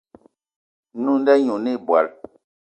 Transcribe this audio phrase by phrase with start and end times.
[1.01, 2.05] Nwǐ nda ɲî oné̂ ìbwal